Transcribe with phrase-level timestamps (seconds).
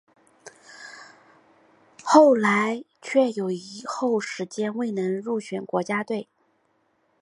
[2.03, 6.27] 后来却有一后时间未能入选国家队。